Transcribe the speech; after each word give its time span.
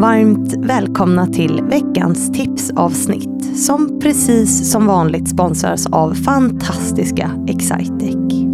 Varmt 0.00 0.54
välkomna 0.66 1.26
till 1.26 1.62
veckans 1.62 2.32
tipsavsnitt 2.32 3.58
som 3.58 4.00
precis 4.02 4.70
som 4.70 4.86
vanligt 4.86 5.28
sponsras 5.28 5.86
av 5.86 6.14
fantastiska 6.14 7.30
Excitec. 7.48 8.44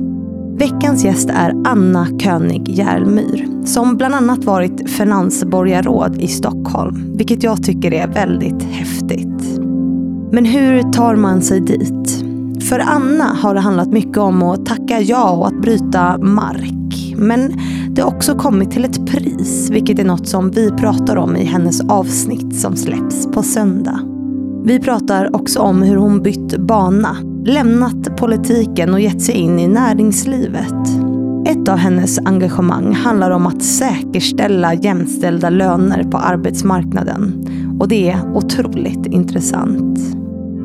Veckans 0.59 1.04
gäst 1.04 1.30
är 1.30 1.54
Anna 1.67 2.06
König 2.19 2.69
Järlmyr 2.69 3.64
som 3.64 3.96
bland 3.96 4.14
annat 4.14 4.45
varit 4.45 4.90
finansborgarråd 4.90 6.17
i 6.21 6.29
Stockholm, 6.29 7.17
vilket 7.17 7.43
jag 7.43 7.63
tycker 7.63 7.94
är 7.94 8.06
väldigt 8.06 8.63
häftigt. 8.63 9.60
Men 10.33 10.44
hur 10.44 10.92
tar 10.92 11.17
man 11.17 11.42
sig 11.42 11.60
dit? 11.60 12.24
För 12.69 12.78
Anna 12.78 13.24
har 13.24 13.54
det 13.54 13.60
handlat 13.60 13.92
mycket 13.92 14.19
om 14.19 14.42
att 14.42 14.67
tacka 14.67 15.01
ja 15.01 15.31
och 15.31 15.47
att 15.47 15.63
bryta 15.63 16.19
mark. 16.19 17.15
Men 17.16 17.52
det 17.97 18.02
har 18.02 18.09
också 18.09 18.34
kommit 18.34 18.70
till 18.70 18.84
ett 18.84 19.06
pris, 19.06 19.70
vilket 19.70 19.98
är 19.98 20.05
något 20.05 20.29
som 20.29 20.51
vi 20.51 20.70
pratar 20.70 21.16
om 21.16 21.37
i 21.37 21.45
hennes 21.45 21.80
avsnitt 21.80 22.61
som 22.61 22.77
släpps 22.77 23.27
på 23.27 23.43
söndag. 23.43 24.01
Vi 24.65 24.80
pratar 24.80 25.37
också 25.37 25.61
om 25.61 25.83
hur 25.83 25.97
hon 25.97 26.23
bytt 26.23 26.57
bana, 26.57 27.16
lämnat 27.45 28.16
politiken 28.16 28.95
och 28.95 29.01
gett 29.01 29.23
sig 29.23 29.35
in 29.35 29.59
i 29.59 29.69
näringslivet. 29.69 30.74
Ett 31.47 31.69
av 31.69 31.77
hennes 31.77 32.19
engagemang 32.19 32.93
handlar 32.93 33.30
om 33.30 33.47
att 33.47 33.62
säkerställa 33.62 34.74
jämställda 34.74 35.51
löner 35.51 36.05
på 36.05 36.19
arbetsmarknaden. 36.19 37.47
Och 37.80 37.88
det 37.88 38.10
är 38.10 38.37
otroligt 38.37 39.07
intressant. 39.07 39.99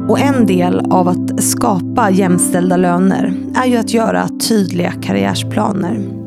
Och 0.09 0.19
en 0.19 0.45
del 0.45 0.79
av 0.79 1.07
att 1.07 1.43
skapa 1.43 2.09
jämställda 2.09 2.77
löner 2.77 3.33
är 3.55 3.65
ju 3.65 3.77
att 3.77 3.93
göra 3.93 4.27
tydliga 4.49 4.91
karriärsplaner. 4.91 6.20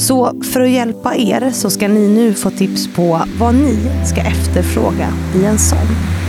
Så 0.00 0.42
för 0.42 0.60
att 0.60 0.70
hjälpa 0.70 1.16
er 1.16 1.50
så 1.52 1.70
ska 1.70 1.88
ni 1.88 2.08
nu 2.08 2.34
få 2.34 2.50
tips 2.50 2.88
på 2.94 3.20
vad 3.38 3.54
ni 3.54 3.78
ska 4.06 4.20
efterfråga 4.20 5.08
i 5.34 5.44
en 5.44 5.58
sån. 5.58 6.19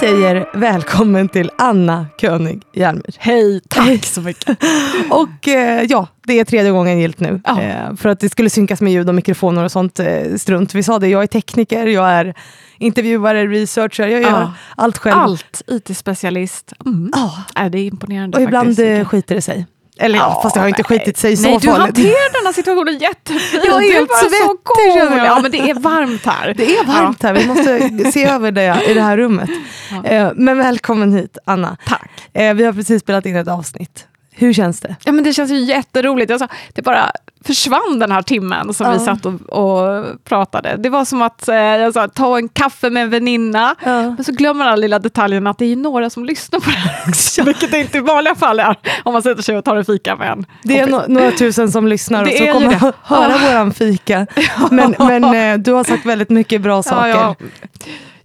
Säger 0.00 0.46
välkommen 0.54 1.28
till 1.28 1.50
Anna 1.58 2.06
König 2.20 2.62
Järnmyr. 2.74 3.14
Hej, 3.18 3.60
tack 3.68 4.04
så 4.04 4.20
mycket. 4.20 4.58
och 5.10 5.48
eh, 5.48 5.82
ja, 5.82 6.06
det 6.26 6.40
är 6.40 6.44
tredje 6.44 6.70
gången 6.70 6.98
gilt 6.98 7.20
nu. 7.20 7.40
Ja. 7.44 7.62
Eh, 7.62 7.94
för 7.96 8.08
att 8.08 8.20
det 8.20 8.28
skulle 8.28 8.50
synkas 8.50 8.80
med 8.80 8.92
ljud 8.92 9.08
och 9.08 9.14
mikrofoner 9.14 9.64
och 9.64 9.72
sånt 9.72 10.00
eh, 10.00 10.34
strunt. 10.38 10.74
Vi 10.74 10.82
sa 10.82 10.98
det, 10.98 11.08
jag 11.08 11.22
är 11.22 11.26
tekniker, 11.26 11.86
jag 11.86 12.08
är 12.10 12.34
intervjuare, 12.78 13.46
researcher, 13.46 14.06
jag 14.08 14.22
gör 14.22 14.30
Ja. 14.30 14.52
allt 14.76 14.98
själv. 14.98 15.16
Allt, 15.18 15.62
IT-specialist. 15.66 16.72
Mm. 16.86 17.10
Ja. 17.14 17.32
Är 17.54 17.70
det 17.70 17.78
är 17.78 17.84
imponerande 17.86 18.38
Och 18.38 18.44
ibland 18.44 18.68
faktiskt. 18.68 18.98
eh, 19.00 19.04
skiter 19.08 19.34
det 19.34 19.42
sig. 19.42 19.66
Eller 19.98 20.18
ja, 20.18 20.40
fast 20.42 20.54
det 20.54 20.60
har 20.60 20.68
inte 20.68 20.84
nej. 20.88 20.98
skitit 20.98 21.16
sig 21.16 21.36
så 21.36 21.42
Nej, 21.42 21.58
du 21.60 21.66
farligt. 21.68 21.80
hanterar 21.80 22.32
den 22.38 22.46
här 22.46 22.52
situationen 22.52 22.98
jättefint. 22.98 23.64
Jag 23.64 23.76
är 23.76 23.80
du 23.80 23.92
helt 23.92 24.10
svettig, 24.14 24.38
cool. 24.62 25.18
Ja, 25.24 25.38
men 25.42 25.50
det 25.50 25.70
är 25.70 25.74
varmt 25.74 26.26
här. 26.26 26.54
Det 26.54 26.76
är 26.78 26.84
varmt 26.84 27.22
här, 27.22 27.32
vi 27.32 27.46
måste 27.46 28.12
se 28.12 28.24
över 28.24 28.50
det 28.52 28.82
i 28.88 28.94
det 28.94 29.00
här 29.00 29.16
rummet. 29.16 29.50
Ja. 29.90 30.04
Eh, 30.04 30.32
men 30.34 30.58
välkommen 30.58 31.12
hit, 31.12 31.38
Anna. 31.44 31.76
Tack. 31.86 32.10
Eh, 32.32 32.54
vi 32.54 32.64
har 32.64 32.72
precis 32.72 33.02
spelat 33.02 33.26
in 33.26 33.36
ett 33.36 33.48
avsnitt. 33.48 34.06
Hur 34.38 34.52
känns 34.52 34.80
det? 34.80 34.96
Ja, 35.04 35.12
men 35.12 35.24
det 35.24 35.32
känns 35.32 35.50
ju 35.50 35.58
jätteroligt. 35.58 36.30
Alltså, 36.30 36.48
det 36.72 36.82
bara 36.82 37.12
försvann 37.46 37.98
den 37.98 38.12
här 38.12 38.22
timmen 38.22 38.74
som 38.74 38.86
Ja. 38.86 38.92
vi 38.92 38.98
satt 38.98 39.26
och, 39.26 39.32
och 39.32 40.04
pratade. 40.24 40.76
Det 40.78 40.88
var 40.88 41.04
som 41.04 41.22
att 41.22 41.48
eh, 41.48 41.54
jag 41.56 41.92
sa, 41.94 42.08
ta 42.08 42.36
en 42.38 42.48
kaffe 42.48 42.90
med 42.90 43.02
en 43.02 43.10
väninna. 43.10 43.74
Ja. 43.84 44.02
Men 44.02 44.24
så 44.24 44.32
glömmer 44.32 44.64
alla 44.64 44.76
lilla 44.76 44.98
detaljerna 44.98 45.50
att 45.50 45.58
det 45.58 45.72
är 45.72 45.76
några 45.76 46.10
som 46.10 46.24
lyssnar 46.24 46.60
på 46.60 46.70
det 46.70 46.76
här 46.76 47.08
också. 47.08 47.42
Vilket 47.42 47.70
det 47.70 47.78
inte 47.80 47.98
i 47.98 48.00
vanliga 48.00 48.34
fall 48.34 48.60
är 48.60 48.76
om 49.04 49.12
man 49.12 49.22
sätter 49.22 49.42
sig 49.42 49.56
och 49.58 49.64
tar 49.64 49.76
en 49.76 49.84
fika 49.84 50.16
med 50.16 50.30
en 50.32 50.46
Det 50.62 50.78
är 50.80 50.86
no 50.86 51.02
några 51.08 51.30
tusen 51.30 51.72
som 51.72 51.86
lyssnar 51.88 52.22
och 52.22 52.28
Det 52.28 52.38
så 52.38 52.44
är 52.44 52.52
kommer 52.52 52.68
det. 52.70 52.92
höra 53.02 53.30
Ja. 53.30 53.48
våran 53.50 53.74
fika. 53.74 54.26
Men, 54.70 54.94
men 54.98 55.24
eh, 55.24 55.58
du 55.58 55.72
har 55.72 55.84
sagt 55.84 56.06
väldigt 56.06 56.30
mycket 56.30 56.60
bra 56.62 56.82
saker. 56.82 57.08
Ja, 57.08 57.34
ja. 57.38 57.46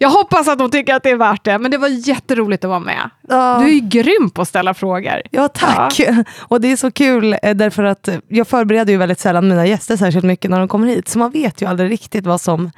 Jag 0.02 0.10
hoppas 0.10 0.48
att 0.48 0.60
de 0.60 0.72
tycker 0.72 0.96
att 0.96 1.04
det 1.04 1.10
är 1.10 1.16
värt 1.16 1.44
det, 1.44 1.58
men 1.58 1.72
det 1.72 1.78
var 1.78 1.88
jätteroligt 1.88 2.64
att 2.64 2.70
vara 2.70 2.80
med. 2.80 3.10
Ja. 3.28 3.58
Du 3.60 3.66
är 3.66 3.74
ju 3.74 3.80
grym 3.80 4.30
på 4.30 4.42
att 4.42 4.48
ställa 4.48 4.74
frågor. 4.74 5.22
Ja, 5.32 5.48
tack. 5.48 6.02
Och 6.40 6.62
det 6.62 6.72
är 6.72 6.76
så 6.76 6.92
kul 6.92 7.36
eh, 7.44 7.56
därför 7.56 7.84
att 7.84 8.10
jag 8.28 8.48
förbereder 8.48 8.94
ju 8.94 8.98
väldigt 9.00 9.20
sällan 9.20 9.48
mina 9.48 9.66
gäster 9.66 9.98
särskilt 9.98 10.26
mycket 10.26 10.52
när 10.52 10.60
de 10.60 10.68
kommer 10.68 10.88
hit. 10.88 11.08
Så 11.08 11.20
man 11.20 11.32
vet 11.32 11.62
ju 11.62 11.66
aldrig 11.66 11.92
riktigt 11.92 12.26
vad 12.26 12.42
som 12.42 12.72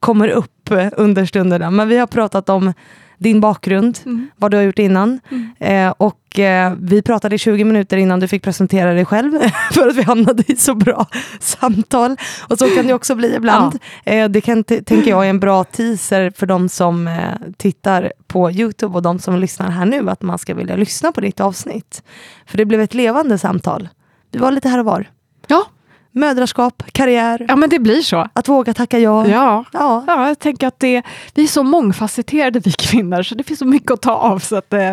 kommer 0.00 0.28
upp 0.28 0.70
under 0.96 1.24
stunderna. 1.24 1.70
Men 1.70 1.88
vi 1.88 1.98
har 1.98 2.06
pratat 2.06 2.48
om 2.48 2.72
din 3.20 3.40
bakgrund, 3.40 3.98
Mm. 4.04 4.28
vad 4.36 4.50
du 4.50 4.56
har 4.56 4.64
gjort 4.64 4.78
innan. 4.78 5.20
Eh, 5.58 5.90
och 5.96 6.38
eh, 6.38 6.74
vi 6.80 7.02
pratade 7.02 7.34
i 7.34 7.38
20 7.38 7.64
minuter 7.64 7.96
innan 7.96 8.20
du 8.20 8.28
fick 8.28 8.42
presentera 8.42 8.92
dig 8.94 9.04
själv. 9.04 9.32
för 9.72 9.88
att 9.88 9.96
vi 9.96 10.02
hamnade 10.02 10.42
i 10.52 10.56
så 10.56 10.74
bra 10.74 11.06
samtal. 11.40 12.16
Och 12.48 12.58
så 12.58 12.66
kan 12.66 12.86
det 12.86 12.94
också 12.94 13.14
bli 13.14 13.34
ibland. 13.34 13.78
Eh, 14.04 14.28
det 14.28 14.40
kan, 14.40 14.64
tänker 14.64 15.10
jag 15.10 15.26
är 15.26 15.30
en 15.30 15.40
bra 15.40 15.64
teaser 15.64 16.32
för 16.36 16.46
de 16.46 16.68
som 16.68 17.08
eh, 17.08 17.14
tittar 17.56 18.12
på 18.26 18.50
Youtube 18.50 18.94
och 18.94 19.02
de 19.02 19.18
som 19.18 19.36
lyssnar 19.38 19.70
här 19.70 19.84
nu. 19.86 20.10
Att 20.10 20.22
man 20.22 20.38
ska 20.38 20.54
vilja 20.54 20.76
lyssna 20.76 21.12
på 21.12 21.20
ditt 21.20 21.40
avsnitt. 21.40 22.02
För 22.46 22.56
det 22.58 22.64
blev 22.64 22.80
ett 22.80 22.94
levande 22.94 23.38
samtal. 23.38 23.88
Du 24.30 24.38
var 24.38 24.50
lite 24.50 24.68
här 24.68 24.78
och 24.78 24.84
var. 24.84 25.08
Ja. 25.46 25.66
Mödraskap, 26.12 26.82
karriär, 26.92 27.46
ja, 27.48 27.56
men 27.56 27.68
det 27.70 27.78
blir 27.78 28.02
så. 28.02 28.28
att 28.32 28.48
våga 28.48 28.74
tacka 28.74 28.98
ja. 28.98 29.26
Ja. 29.28 29.64
Ja. 29.72 30.04
Ja, 30.06 30.28
jag 30.28 30.38
tänker 30.38 30.66
att 30.66 30.78
det, 30.80 31.02
vi 31.34 31.42
är 31.42 31.46
så 31.46 31.62
mångfacetterade 31.62 32.58
vi 32.60 32.72
kvinnor, 32.72 33.22
så 33.22 33.34
det 33.34 33.44
finns 33.44 33.58
så 33.58 33.66
mycket 33.66 33.90
att 33.90 34.02
ta 34.02 34.12
av. 34.12 34.38
Så 34.38 34.56
att, 34.56 34.72
eh, 34.72 34.92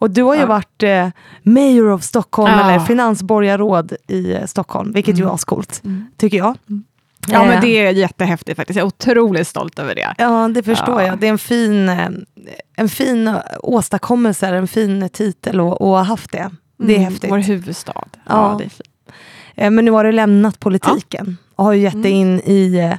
Och 0.00 0.10
du 0.10 0.22
har 0.22 0.34
ju 0.34 0.40
Ja. 0.40 0.46
varit 0.46 0.82
eh, 0.82 1.08
mayor 1.42 1.90
of 1.90 2.02
Stockholm, 2.02 2.52
Ja. 2.52 2.70
eller 2.70 2.80
finansborgarråd 2.84 3.92
i 4.08 4.32
eh, 4.34 4.44
Stockholm, 4.46 4.92
vilket 4.92 5.14
ju 5.18 5.22
Mm. 5.22 5.30
är 5.30 5.34
ascoolt, 5.34 5.82
tycker 6.16 6.36
jag. 6.38 6.56
ja, 7.28 7.42
Eh, 7.42 7.48
men 7.48 7.60
det 7.60 7.68
är 7.86 7.90
jättehäftigt 7.92 8.56
faktiskt. 8.56 8.76
Jag 8.76 8.82
är 8.84 8.86
otroligt 8.86 9.48
stolt 9.48 9.78
över 9.78 9.94
det. 9.94 10.14
Ja, 10.18 10.48
det 10.48 10.62
förstår 10.62 11.00
Ja. 11.00 11.06
jag. 11.06 11.18
Det 11.18 11.26
är 11.26 11.30
en 11.30 11.38
fin, 11.38 11.88
eh, 11.88 12.08
en 12.76 12.88
fin 12.88 13.34
åstadkommelse, 13.62 14.46
en 14.48 14.68
fin 14.68 15.08
titel 15.12 15.60
och, 15.60 15.80
och 15.82 15.88
ha 15.88 16.02
haft 16.02 16.32
det. 16.32 16.50
Det 16.78 16.92
är 16.92 16.98
Mm, 16.98 17.10
häftigt. 17.12 17.30
Vår 17.30 17.38
huvudstad. 17.38 17.92
Ja. 17.96 18.10
Ja. 18.28 18.54
det 18.58 18.64
är 18.64 18.68
fint. 18.68 18.87
Eh, 19.58 19.70
Men 19.70 19.84
nu 19.84 19.90
har 19.90 20.04
du 20.04 20.12
lämnat 20.12 20.60
politiken 20.60 21.36
och 21.56 21.64
har 21.64 21.72
ju 21.72 21.82
gett 21.82 22.02
dig 22.02 22.12
in 22.12 22.40
i 22.40 22.74
eh, 22.78 22.98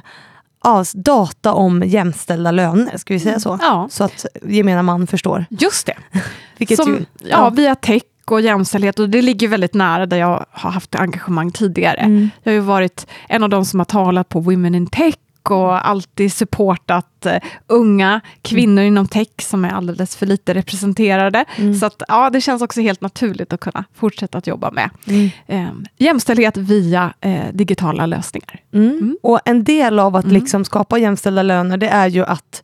ja, 0.64 0.84
data 0.94 1.52
om 1.52 1.82
jämställda 1.86 2.50
löner, 2.50 2.96
ska 2.96 3.14
vi 3.14 3.20
säga 3.20 3.40
så? 3.40 3.58
Ja, 3.62 3.88
Så 3.90 4.04
att 4.04 4.26
gemene 4.42 4.82
man 4.82 5.06
förstår. 5.06 5.44
just 5.50 5.86
det. 5.86 5.94
Vilket 6.58 6.76
Som, 6.76 6.92
ju, 6.94 7.04
ja, 7.28 7.50
via 7.50 7.74
tech 7.74 8.02
och 8.26 8.40
jämställdhet 8.40 8.98
och 8.98 9.08
det 9.10 9.22
ligger 9.22 9.48
väldigt 9.48 9.74
nära 9.74 10.06
där 10.06 10.16
jag 10.16 10.44
har 10.50 10.70
haft 10.70 10.94
engagemang 10.94 11.50
tidigare. 11.52 11.96
Mm. 11.96 12.30
Jag 12.42 12.52
har 12.52 12.54
ju 12.54 12.60
varit 12.60 13.06
en 13.28 13.42
av 13.42 13.48
de 13.48 13.64
som 13.64 13.80
har 13.80 13.84
talat 13.84 14.28
på 14.28 14.40
Women 14.40 14.74
in 14.74 14.86
Tech 14.86 15.14
och 15.42 15.88
alltid 15.88 16.32
supportat 16.32 17.26
eh, 17.26 17.36
unga 17.66 18.20
kvinnor 18.42 18.84
inom 18.84 19.06
tech 19.08 19.28
som 19.40 19.64
är 19.64 19.70
alldeles 19.70 20.16
för 20.16 20.26
lite 20.26 20.54
representerade. 20.54 21.44
Mm. 21.56 21.74
Så 21.74 21.86
att, 21.86 22.02
ja, 22.08 22.30
det 22.30 22.40
känns 22.40 22.62
också 22.62 22.80
helt 22.80 23.00
naturligt 23.00 23.52
att 23.52 23.60
kunna 23.60 23.84
fortsätta 23.94 24.38
att 24.38 24.46
jobba 24.46 24.70
med 24.70 24.90
Mm. 25.06 25.30
eh, 25.46 25.68
jämställdhet 25.98 26.56
via 26.56 27.12
eh, 27.20 27.44
digitala 27.52 28.06
lösningar. 28.06 28.60
Mm. 28.74 29.16
Och 29.22 29.40
en 29.44 29.64
del 29.64 29.98
av 29.98 30.16
att 30.16 30.24
Mm. 30.24 30.34
liksom 30.34 30.64
skapa 30.64 30.98
jämställda 30.98 31.42
löner, 31.42 31.76
det 31.76 31.88
är 31.88 32.06
ju 32.08 32.24
att 32.24 32.62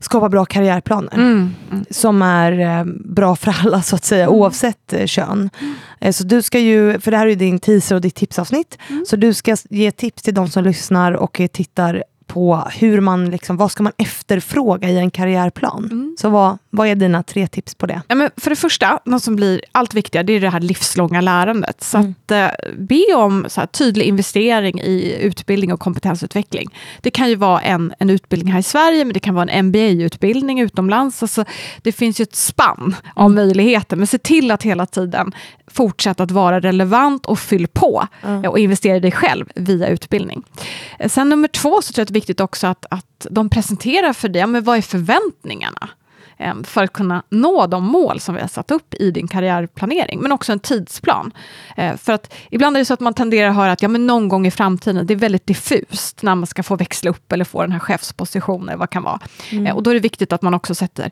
skapa 0.00 0.28
bra 0.28 0.44
karriärplaner. 0.44 1.14
Mm. 1.14 1.54
Mm. 1.70 1.84
som 1.90 2.22
är 2.22 2.78
eh, 2.78 2.84
bra 3.04 3.36
för 3.36 3.54
alla 3.64 3.82
så 3.82 3.96
att 3.96 4.04
säga, 4.04 4.24
Mm. 4.24 4.34
oavsett 4.34 4.92
eh, 4.92 5.06
kön. 5.06 5.50
Eh, 6.00 6.12
så 6.12 6.24
du 6.24 6.42
ska 6.42 6.58
ju, 6.58 7.00
för 7.00 7.10
det 7.10 7.16
här 7.16 7.26
är 7.26 7.30
ju 7.30 7.36
din 7.36 7.58
teaser 7.58 7.94
och 7.94 8.00
ditt 8.00 8.14
tipsavsnitt, 8.14 8.78
Mm. 8.88 9.04
så 9.06 9.16
du 9.16 9.34
ska 9.34 9.56
ge 9.70 9.90
tips 9.90 10.22
till 10.22 10.34
de 10.34 10.48
som 10.48 10.64
lyssnar 10.64 11.12
och 11.12 11.40
eh, 11.40 11.46
tittar 11.46 12.04
på 12.26 12.62
hur 12.78 13.00
man, 13.00 13.30
liksom, 13.30 13.56
vad 13.56 13.70
ska 13.72 13.82
man 13.82 13.92
efterfråga 13.96 14.88
i 14.88 14.98
en 14.98 15.10
karriärplan. 15.10 16.09
Mm. 16.10 16.16
Så 16.18 16.28
vad, 16.30 16.58
vad 16.70 16.88
är 16.88 16.94
dina 16.94 17.22
tre 17.22 17.46
tips 17.46 17.74
på 17.74 17.86
det? 17.86 18.02
Ja, 18.08 18.14
men 18.14 18.30
för 18.36 18.50
det 18.50 18.56
första, 18.56 19.00
något 19.04 19.22
som 19.22 19.36
blir 19.36 19.60
allt 19.72 19.94
viktigare, 19.94 20.26
det 20.26 20.32
är 20.32 20.40
det 20.40 20.48
här 20.50 20.60
livslånga 20.60 21.20
lärandet. 21.20 21.82
Så 21.84 21.98
Mm. 21.98 22.14
att 22.26 22.30
eh, 22.30 22.48
be 22.78 23.14
om 23.14 23.46
så 23.48 23.60
här, 23.60 23.66
tydlig 23.66 24.04
investering 24.06 24.80
i 24.80 25.16
utbildning 25.20 25.72
och 25.72 25.80
kompetensutveckling. 25.80 26.68
Det 27.00 27.10
kan 27.10 27.28
ju 27.28 27.34
vara 27.34 27.60
en, 27.60 27.94
en 27.98 28.10
utbildning 28.10 28.52
här 28.52 28.60
i 28.60 28.62
Sverige, 28.62 29.04
men 29.04 29.12
det 29.14 29.20
kan 29.20 29.34
vara 29.34 29.50
en 29.50 29.66
MBA-utbildning 29.66 30.60
utomlands. 30.60 31.22
Alltså, 31.22 31.44
det 31.82 31.92
finns 31.92 32.20
ju 32.20 32.22
ett 32.22 32.36
spann 32.36 32.96
av 33.14 33.26
Mm. 33.30 33.34
möjligheter, 33.46 33.96
men 33.96 34.06
se 34.06 34.18
till 34.18 34.50
att 34.50 34.62
hela 34.62 34.86
tiden 34.86 35.32
fortsätta 35.66 36.22
att 36.22 36.30
vara 36.30 36.60
relevant 36.60 37.26
och 37.26 37.38
fyll 37.38 37.66
på 37.68 38.06
Mm. 38.26 38.44
och 38.50 38.58
investera 38.58 38.96
i 38.96 39.00
dig 39.00 39.12
själv 39.12 39.46
via 39.54 39.88
utbildning. 39.88 40.42
Eh, 40.98 41.08
Sen 41.08 41.28
nummer 41.28 41.48
två 41.48 41.82
så 41.82 41.92
tror 41.92 42.00
jag 42.00 42.04
att 42.04 42.08
det 42.08 42.12
är 42.12 42.14
viktigt 42.14 42.40
också 42.40 42.66
att, 42.66 42.86
att 42.90 43.26
de 43.30 43.48
presenterar 43.50 44.12
för 44.12 44.28
dig, 44.28 44.40
ja, 44.40 44.46
men 44.46 44.64
vad 44.64 44.76
är 44.78 44.82
förväntningarna? 44.82 45.88
Eh, 46.40 46.54
för 46.64 46.84
att 46.84 46.92
kunna 46.92 47.22
nå 47.28 47.66
de 47.66 47.84
mål 47.84 48.20
som 48.20 48.34
vi 48.34 48.40
har 48.40 48.48
satt 48.48 48.70
upp 48.70 48.94
i 48.94 49.10
din 49.10 49.28
karriärplanering, 49.28 50.20
men 50.20 50.32
också 50.32 50.52
en 50.52 50.60
tidsplan. 50.60 51.32
Eh, 51.76 51.96
för 51.96 52.12
att 52.12 52.34
ibland 52.50 52.76
är 52.76 52.78
det 52.80 52.84
så 52.84 52.94
att 52.94 53.00
man 53.00 53.14
tenderar 53.14 53.48
att 53.48 53.56
höra 53.56 53.72
att 53.72 53.82
ja, 53.82 53.88
men 53.88 54.06
någon 54.06 54.28
gång 54.28 54.46
i 54.46 54.50
framtiden, 54.50 55.06
det 55.06 55.14
är 55.14 55.18
väldigt 55.18 55.46
diffust 55.46 56.22
när 56.22 56.34
man 56.34 56.46
ska 56.46 56.62
få 56.62 56.76
växla 56.76 57.10
upp 57.10 57.32
eller 57.32 57.44
få 57.44 57.62
den 57.62 57.72
här 57.72 57.78
chefspositionen, 57.78 58.78
vad 58.78 58.90
kan 58.90 59.02
vara. 59.02 59.20
Mm. 59.52 59.76
Och 59.76 59.82
då 59.82 59.90
är 59.90 59.94
det 59.94 60.00
viktigt 60.00 60.32
att 60.32 60.42
man 60.42 60.54
också 60.54 60.74
sätter 60.74 61.10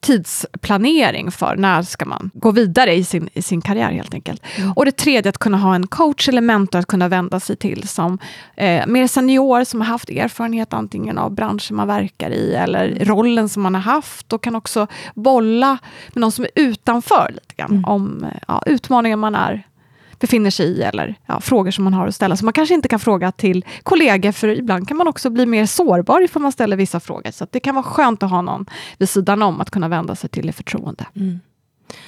tidsplanering 0.00 1.30
för 1.30 1.56
när 1.56 1.82
ska 1.82 2.04
man 2.04 2.30
gå 2.34 2.50
vidare 2.50 2.94
i 2.94 3.04
sin, 3.04 3.28
i 3.32 3.42
sin 3.42 3.60
karriär 3.60 3.90
helt 3.90 4.14
enkelt. 4.14 4.42
Mm. 4.56 4.72
Och 4.72 4.84
det 4.84 4.96
tredje, 4.96 5.28
att 5.28 5.38
kunna 5.38 5.58
ha 5.58 5.74
en 5.74 5.86
coach 5.86 6.28
eller 6.28 6.40
mentor 6.40 6.78
att 6.78 6.86
kunna 6.86 7.08
vända 7.08 7.40
sig 7.40 7.56
till 7.56 7.88
som 7.88 8.18
eh, 8.56 8.86
mer 8.86 9.06
senior, 9.06 9.64
som 9.64 9.80
har 9.80 9.88
haft 9.88 10.10
erfarenhet 10.10 10.72
antingen 10.72 11.18
av 11.18 11.34
branschen 11.34 11.76
man 11.76 11.88
verkar 11.88 12.30
i 12.30 12.54
eller 12.54 12.88
mm. 12.88 13.04
rollen 13.04 13.48
som 13.48 13.62
man 13.62 13.74
har 13.74 13.82
haft 13.82 14.32
och 14.32 14.42
kan 14.42 14.56
också 14.56 14.86
bolla 15.14 15.78
med 16.08 16.20
någon 16.20 16.32
som 16.32 16.44
är 16.44 16.50
utanför 16.54 17.30
lite 17.34 17.54
grann 17.56 17.70
mm. 17.70 17.84
om 17.84 18.26
ja, 18.48 18.62
utmaningar 18.66 19.16
man 19.16 19.34
är 19.34 19.66
befinner 20.18 20.50
sig 20.50 20.66
i 20.66 20.82
eller 20.82 21.14
ja, 21.26 21.40
frågor 21.40 21.70
som 21.70 21.84
man 21.84 21.94
har 21.94 22.06
att 22.06 22.14
ställa. 22.14 22.36
Så 22.36 22.44
man 22.44 22.52
kanske 22.52 22.74
inte 22.74 22.88
kan 22.88 22.98
fråga 22.98 23.32
till 23.32 23.64
kollegor, 23.82 24.32
för 24.32 24.48
ibland 24.48 24.88
kan 24.88 24.96
man 24.96 25.08
också 25.08 25.30
bli 25.30 25.46
mer 25.46 25.66
sårbar 25.66 26.20
ifall 26.20 26.42
man 26.42 26.52
ställer 26.52 26.76
vissa 26.76 27.00
frågor. 27.00 27.30
Så 27.30 27.46
det 27.50 27.60
kan 27.60 27.74
vara 27.74 27.84
skönt 27.84 28.22
att 28.22 28.30
ha 28.30 28.42
någon 28.42 28.66
vid 28.98 29.08
sidan 29.08 29.42
om 29.42 29.60
att 29.60 29.70
kunna 29.70 29.88
vända 29.88 30.14
sig 30.14 30.30
till 30.30 30.48
i 30.48 30.52
förtroende. 30.52 31.06
Mm. 31.16 31.40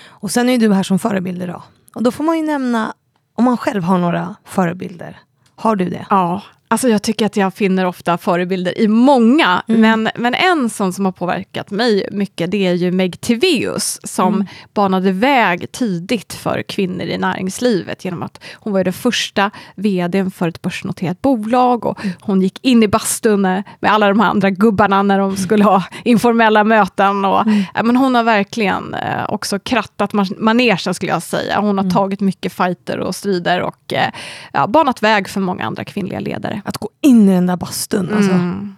Och 0.06 0.30
sen 0.30 0.48
är 0.48 0.58
du 0.58 0.72
här 0.72 0.82
som 0.82 0.98
förebild 0.98 1.42
idag. 1.42 1.62
Och 1.94 2.02
då 2.02 2.10
får 2.10 2.24
man 2.24 2.36
ju 2.36 2.46
nämna 2.46 2.94
om 3.34 3.44
man 3.44 3.56
själv 3.56 3.82
har 3.82 3.98
några 3.98 4.34
förebilder. 4.44 5.18
Har 5.56 5.76
du 5.76 5.90
det? 5.90 6.06
Ja, 6.10 6.42
Alltså 6.70 6.88
jag 6.88 7.02
tycker 7.02 7.26
att 7.26 7.36
jag 7.36 7.54
finner 7.54 7.84
ofta 7.84 8.18
förebilder 8.18 8.78
i 8.78 8.88
många, 8.88 9.62
mm. 9.68 9.80
men, 9.80 10.10
men 10.14 10.34
en 10.34 10.70
sån 10.70 10.92
som 10.92 11.04
har 11.04 11.12
påverkat 11.12 11.70
mig 11.70 12.08
mycket, 12.12 12.50
det 12.50 12.66
är 12.66 12.72
ju 12.72 12.92
Meg 12.92 13.20
Tiveus, 13.20 14.00
som 14.04 14.34
mm. 14.34 14.46
banade 14.74 15.12
väg 15.12 15.72
tidigt 15.72 16.34
för 16.34 16.62
kvinnor 16.62 17.06
i 17.06 17.18
näringslivet, 17.18 18.04
genom 18.04 18.22
att 18.22 18.44
hon 18.54 18.72
var 18.72 18.84
den 18.84 18.92
första 18.92 19.50
vdn 19.74 20.30
för 20.30 20.48
ett 20.48 20.62
börsnoterat 20.62 21.22
bolag, 21.22 21.86
och 21.86 22.04
mm. 22.04 22.16
hon 22.20 22.42
gick 22.42 22.58
in 22.64 22.82
i 22.82 22.88
bastun 22.88 23.42
med 23.42 23.64
alla 23.80 24.08
de 24.08 24.20
här 24.20 24.30
andra 24.30 24.50
gubbarna 24.50 25.02
när 25.02 25.18
de 25.18 25.36
skulle 25.36 25.64
ha 25.64 25.84
informella 26.04 26.64
möten. 26.64 27.24
Och, 27.24 27.40
mm. 27.40 27.62
ja, 27.74 27.82
men 27.82 27.96
hon 27.96 28.14
har 28.14 28.22
verkligen 28.22 28.94
eh, 28.94 29.24
också 29.28 29.58
krattat 29.58 30.12
manegen, 30.38 30.94
skulle 30.94 31.12
jag 31.12 31.22
säga. 31.22 31.60
Hon 31.60 31.78
har 31.78 31.84
mm. 31.84 31.94
tagit 31.94 32.20
mycket 32.20 32.52
fighter 32.52 32.98
och 32.98 33.14
strider 33.14 33.60
och 33.60 33.92
eh, 33.92 34.10
ja, 34.52 34.66
banat 34.66 35.02
väg 35.02 35.28
för 35.28 35.40
många 35.40 35.64
andra 35.64 35.84
kvinnliga 35.84 36.20
ledare. 36.20 36.57
Att 36.64 36.76
gå 36.78 36.88
in 37.00 37.28
i 37.28 37.34
den 37.34 37.46
där 37.46 37.56
bastun. 37.56 38.14
Alltså. 38.14 38.32
Mm. 38.32 38.76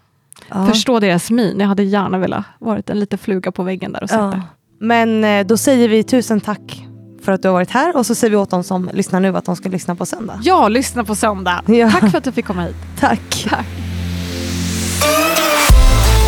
Ja. 0.48 0.66
Förstå 0.66 1.00
deras 1.00 1.30
min. 1.30 1.60
Jag 1.60 1.66
hade 1.66 1.82
gärna 1.82 2.18
velat 2.18 2.44
varit 2.58 2.90
en 2.90 3.00
liten 3.00 3.18
fluga 3.18 3.52
på 3.52 3.62
väggen 3.62 3.92
där 3.92 4.02
och 4.02 4.08
sett 4.08 4.18
ja. 4.18 4.42
Men 4.80 5.24
eh, 5.24 5.46
då 5.46 5.56
säger 5.56 5.88
vi 5.88 6.02
tusen 6.02 6.40
tack 6.40 6.86
för 7.22 7.32
att 7.32 7.42
du 7.42 7.48
har 7.48 7.52
varit 7.52 7.70
här 7.70 7.96
och 7.96 8.06
så 8.06 8.14
säger 8.14 8.30
vi 8.30 8.36
åt 8.36 8.50
de 8.50 8.64
som 8.64 8.90
lyssnar 8.92 9.20
nu 9.20 9.36
att 9.36 9.44
de 9.44 9.56
ska 9.56 9.68
lyssna 9.68 9.94
på 9.94 10.06
söndag. 10.06 10.40
Ja, 10.42 10.68
lyssna 10.68 11.04
på 11.04 11.14
söndag. 11.14 11.62
Ja. 11.66 11.90
Tack 11.90 12.10
för 12.10 12.18
att 12.18 12.24
du 12.24 12.32
fick 12.32 12.46
komma 12.46 12.62
hit. 12.62 12.76
Tack. 13.00 13.46
tack. 13.50 13.66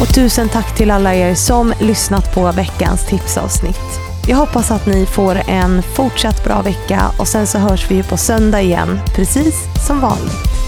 Och 0.00 0.14
tusen 0.14 0.48
tack 0.48 0.76
till 0.76 0.90
alla 0.90 1.14
er 1.14 1.34
som 1.34 1.72
lyssnat 1.80 2.34
på 2.34 2.52
veckans 2.52 3.06
tipsavsnitt. 3.06 4.00
Jag 4.28 4.36
hoppas 4.36 4.70
att 4.70 4.86
ni 4.86 5.06
får 5.06 5.36
en 5.48 5.82
fortsatt 5.82 6.44
bra 6.44 6.62
vecka 6.62 7.02
och 7.18 7.28
sen 7.28 7.46
så 7.46 7.58
hörs 7.58 7.90
vi 7.90 8.02
på 8.02 8.16
söndag 8.16 8.62
igen, 8.62 9.00
precis 9.16 9.86
som 9.86 10.00
vanligt. 10.00 10.61